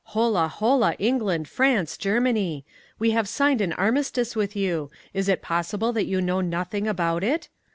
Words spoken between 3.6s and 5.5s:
an armistice with you! Is it